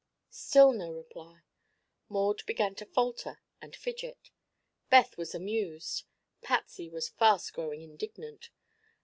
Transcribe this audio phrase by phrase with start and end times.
[0.31, 1.43] Still no reply.
[2.09, 4.31] Maud began to falter and fidget.
[4.89, 6.05] Beth was amused.
[6.41, 8.49] Patsy was fast growing indignant.